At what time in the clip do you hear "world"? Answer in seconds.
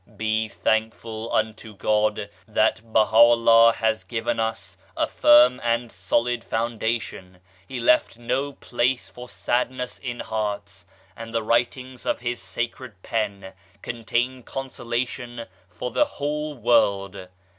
16.55-17.27